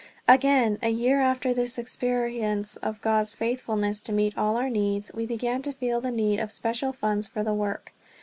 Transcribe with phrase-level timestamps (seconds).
[0.27, 5.27] Again, a year after this experience of God's faithfulness to meet all our needs, we
[5.27, 7.93] began to feel the need of special funds for the work.